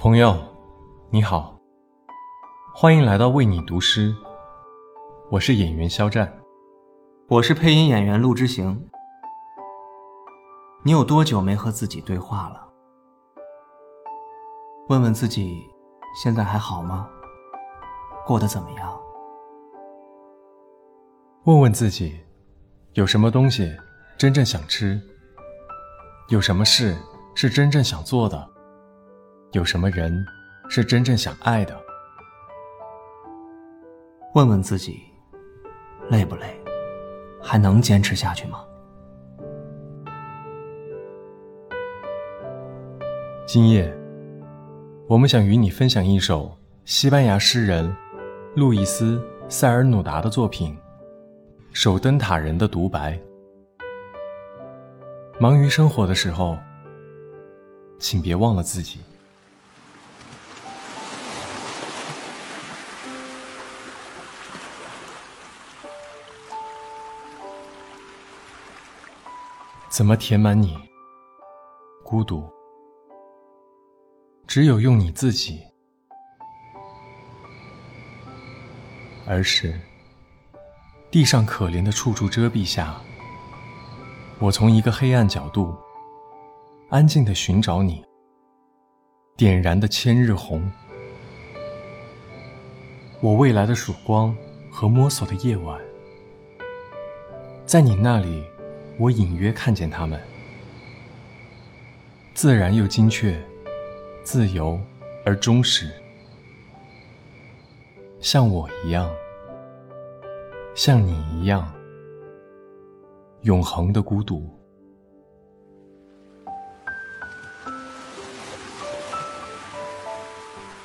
[0.00, 0.38] 朋友，
[1.10, 1.58] 你好，
[2.72, 4.14] 欢迎来到为你读诗。
[5.28, 6.32] 我是演员肖战，
[7.26, 8.88] 我是配音演员陆之行。
[10.84, 12.68] 你有多久没和自己对话了？
[14.88, 15.66] 问问自己，
[16.22, 17.10] 现在还好吗？
[18.24, 18.96] 过得怎么样？
[21.42, 22.20] 问问自己，
[22.92, 23.76] 有什么东西
[24.16, 25.00] 真正想吃？
[26.28, 26.96] 有什么事
[27.34, 28.48] 是真正想做的？
[29.52, 30.26] 有什么人
[30.68, 31.74] 是真正想爱的？
[34.34, 35.00] 问问自己，
[36.10, 36.60] 累不累？
[37.40, 38.62] 还能坚持下去吗？
[43.46, 43.90] 今夜，
[45.06, 46.54] 我们想与你分享一首
[46.84, 47.90] 西班牙诗人
[48.54, 49.16] 路易斯·
[49.50, 50.76] 塞尔努达的作品
[51.72, 53.14] 《守灯塔人的独白》。
[55.40, 56.58] 忙于生活的时候，
[57.98, 59.00] 请别忘了自己。
[69.98, 70.78] 怎么填满你
[72.04, 72.48] 孤独？
[74.46, 75.60] 只有用你自己。
[79.26, 79.74] 儿时，
[81.10, 82.94] 地上可怜的处处遮蔽下，
[84.38, 85.76] 我从一个黑暗角度，
[86.90, 88.04] 安静的寻找你，
[89.36, 90.70] 点燃的千日红。
[93.20, 94.32] 我未来的曙光
[94.70, 95.76] 和摸索的夜晚，
[97.66, 98.44] 在你那里。
[98.98, 100.20] 我隐约看见他们，
[102.34, 103.40] 自然又精确，
[104.24, 104.76] 自由
[105.24, 105.88] 而忠实，
[108.20, 109.08] 像我一样，
[110.74, 111.72] 像你一样，
[113.42, 114.52] 永恒的孤独。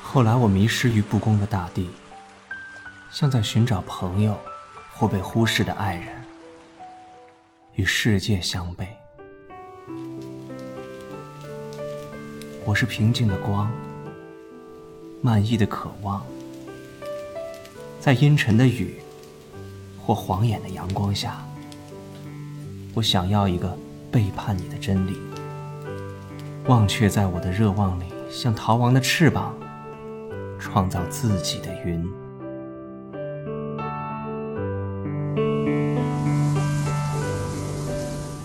[0.04, 1.90] 后来我迷失于不公的大地，
[3.10, 4.38] 像在寻找朋友
[4.94, 6.23] 或被忽视的爱人。
[7.76, 8.86] 与世界相悖，
[12.66, 13.68] 我是平静的光，
[15.24, 16.24] 满意的渴望，
[18.00, 19.02] 在阴沉的雨
[20.00, 21.44] 或晃眼的阳光下，
[22.94, 23.76] 我想要一个
[24.12, 25.18] 背叛你的真理，
[26.68, 29.58] 忘却在我的热望里，像逃亡的翅膀，
[30.60, 32.08] 创造自己的云。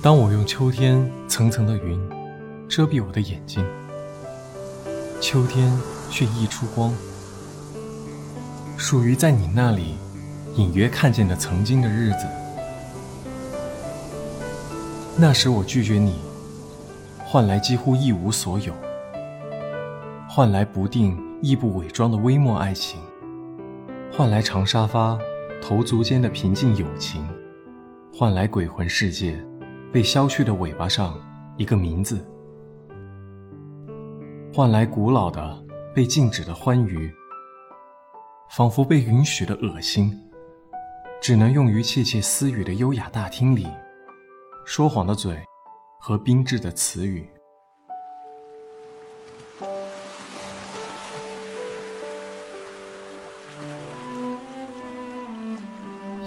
[0.09, 2.01] 当我用秋天层层的云
[2.67, 3.63] 遮蔽我的眼睛，
[5.21, 5.71] 秋天
[6.09, 6.95] 却溢出光，
[8.79, 9.97] 属于在你那里
[10.55, 12.27] 隐约看见的曾经的日子。
[15.15, 16.21] 那时我拒绝你，
[17.27, 18.73] 换来几乎一无所有，
[20.27, 22.99] 换来不定亦不伪装的微末爱情，
[24.11, 25.19] 换来长沙发
[25.61, 27.29] 头足间的平静友情，
[28.11, 29.39] 换来鬼魂世界。
[29.91, 31.19] 被削去的尾巴上
[31.57, 32.23] 一个名字，
[34.53, 37.11] 换来古老的被禁止的欢愉，
[38.51, 40.13] 仿佛被允许的恶心，
[41.23, 43.67] 只能用于窃窃私语的优雅大厅里，
[44.67, 45.43] 说谎的嘴
[45.99, 47.27] 和冰质的词语。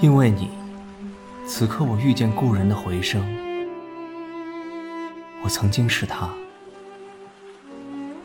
[0.01, 0.49] 因为你，
[1.45, 3.50] 此刻我遇见故人的回声。
[5.51, 6.29] 曾经是他，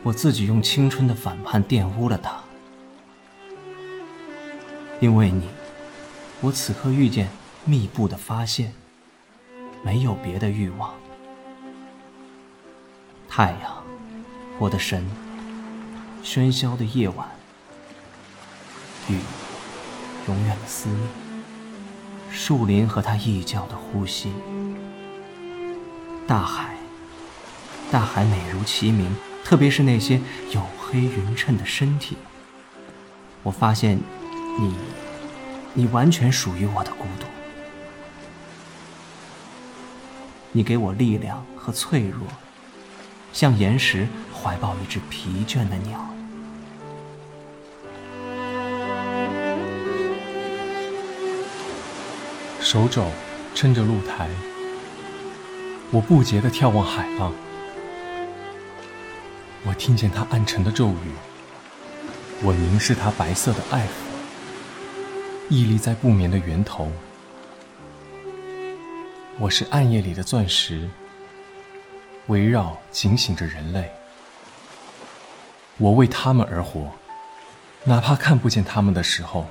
[0.01, 2.41] 我自己用青春的反叛玷污了他。
[5.01, 5.49] 因为你，
[6.39, 7.27] 我此刻遇见
[7.65, 8.73] 密布的发现，
[9.83, 10.93] 没有别的欲望。
[13.27, 13.83] 太阳，
[14.57, 15.05] 我的神，
[16.23, 17.27] 喧嚣的夜晚，
[19.09, 19.19] 雨，
[20.29, 21.09] 永远的思念，
[22.31, 24.31] 树林和它异教的呼吸，
[26.25, 26.76] 大海。
[27.89, 30.19] 大海美如其名，特别是那些
[30.51, 32.17] 黝黑匀称的身体。
[33.43, 33.97] 我发现，
[34.59, 34.73] 你，
[35.73, 37.25] 你完全属于我的孤独。
[40.51, 42.27] 你给我力量和脆弱，
[43.31, 46.05] 像岩石怀抱一只疲倦的鸟。
[52.59, 53.05] 手肘
[53.55, 54.29] 撑着露台，
[55.89, 57.31] 我不洁地眺望海浪。
[59.67, 61.11] 我听见他暗沉的咒语，
[62.41, 63.89] 我凝视他白色的爱抚，
[65.49, 66.89] 屹立在不眠的源头。
[69.37, 70.89] 我是暗夜里的钻石，
[72.27, 73.91] 围绕警醒着人类。
[75.77, 76.89] 我为他们而活，
[77.83, 79.45] 哪怕看不见他们的时候。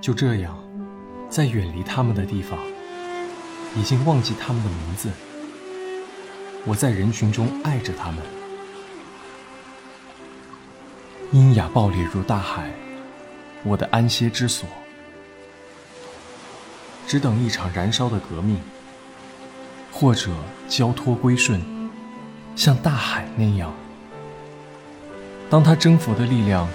[0.00, 0.58] 就这样，
[1.28, 2.58] 在远离他们的地方，
[3.76, 5.10] 已经忘记他们的名字。
[6.64, 8.18] 我在人群中爱着他们。
[11.32, 12.70] 阴雅暴烈如大海，
[13.64, 14.68] 我的安歇之所，
[17.06, 18.60] 只等一场燃烧的革命，
[19.90, 20.30] 或者
[20.68, 21.60] 交托归顺，
[22.54, 23.72] 像大海那样。
[25.48, 26.68] 当他征服的力量，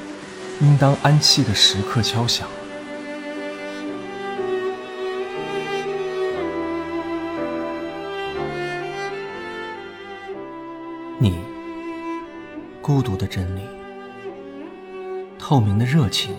[0.60, 2.48] 应当安息的时刻敲响。
[12.88, 13.63] 孤独的真理。
[15.38, 16.34] 透明的热情，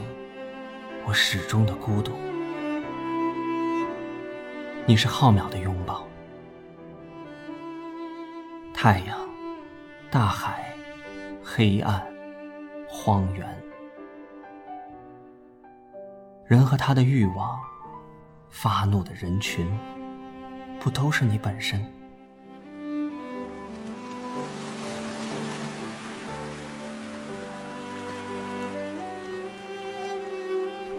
[1.05, 2.12] 我始终的孤独。
[4.87, 6.09] 你是浩渺的拥抱，
[8.73, 9.19] 太阳、
[10.11, 10.75] 大海、
[11.45, 12.03] 黑暗、
[12.89, 13.47] 荒原，
[16.47, 17.61] 人和他的欲望，
[18.49, 19.71] 发怒的人群，
[20.81, 21.85] 不都是你本身？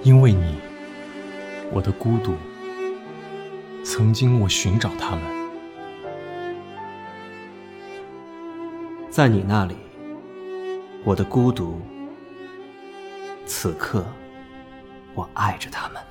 [0.01, 0.56] 因为你，
[1.72, 2.34] 我的孤独。
[3.84, 5.22] 曾经我寻找他们，
[9.10, 9.75] 在你那里，
[11.04, 11.81] 我的孤独。
[13.46, 14.06] 此刻，
[15.16, 16.01] 我爱着他们。